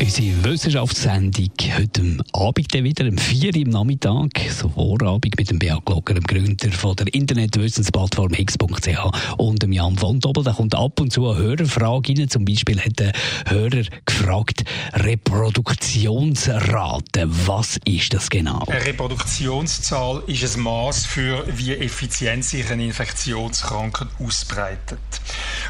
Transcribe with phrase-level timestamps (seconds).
[0.00, 5.84] Unsere Wissenschaftssendung heute Abend wieder, um 4 Uhr im Nachmittag, so Vorabend mit dem Beat
[5.84, 10.42] Glocker, dem Gründer von der Internetwissensplattform Higgs.ch und dem Jan von Doppel.
[10.42, 12.30] Da kommt ab und zu eine Hörerfrage rein.
[12.30, 13.12] Zum Beispiel hat der
[13.46, 18.64] Hörer gefragt, Reproduktionsrate, was ist das genau?
[18.68, 24.98] Eine Reproduktionszahl ist ein Maß für, wie effizient sich eine Infektionskrankheit ausbreitet.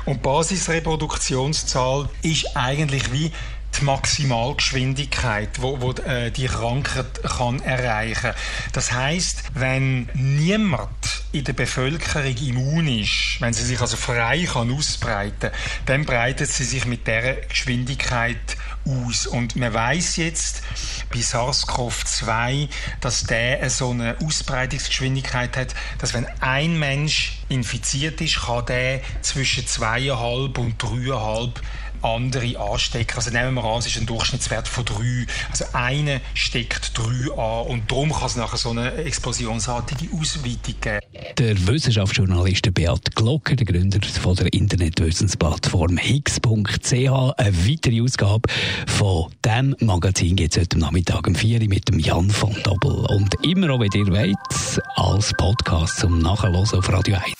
[0.07, 3.33] Und Basisreproduktionszahl ist eigentlich wie
[3.79, 8.33] die Maximalgeschwindigkeit, wo, wo äh, die Krankheit kann erreichen.
[8.73, 10.88] Das heißt, wenn niemand
[11.33, 15.51] in der Bevölkerung immun ist, wenn sie sich also frei kann ausbreiten,
[15.87, 19.27] dann breitet sie sich mit der Geschwindigkeit aus.
[19.27, 20.62] Und man weiß jetzt
[21.12, 22.68] bei SARS-CoV-2,
[23.01, 29.66] dass der so eine Ausbreitungsgeschwindigkeit hat, dass wenn ein Mensch infiziert ist, kann der zwischen
[29.66, 31.60] zweieinhalb und dreieinhalb
[32.02, 33.16] andere anstecken.
[33.16, 35.26] Also nehmen wir an, es ist ein Durchschnittswert von drei.
[35.51, 41.01] Also eine steckt drei an und darum kann es nachher so eine explosionsartige Ausweitung geben.
[41.38, 48.48] Der Wissenschaftsjournalist Beat Glocker, der Gründer von der Internetwissensplattform Higgs.ch, eine weitere Ausgabe
[48.87, 53.06] von diesem Magazin gibt es heute Nachmittag um 4 Uhr mit dem Jan von Doppel.
[53.10, 54.37] Und immer auch, wenn ihr wollt,
[54.96, 57.40] als Podcast zum Nachhören auf Radio 1.